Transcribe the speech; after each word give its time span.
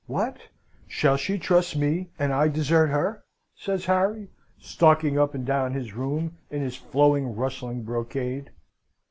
"What? 0.07 0.37
Shall 0.87 1.15
she 1.15 1.37
trust 1.37 1.77
me, 1.77 2.09
and 2.17 2.33
I 2.33 2.47
desert 2.47 2.87
her?" 2.87 3.21
says 3.55 3.85
Harry, 3.85 4.29
stalking 4.59 5.19
up 5.19 5.35
and 5.35 5.45
down 5.45 5.73
his 5.73 5.93
room 5.93 6.39
in 6.49 6.59
his 6.63 6.75
flowing, 6.75 7.35
rustling 7.35 7.83
brocade. 7.83 8.49